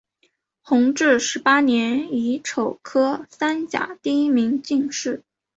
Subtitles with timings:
[0.63, 5.21] 弘治十八年乙丑科三甲第一名进士。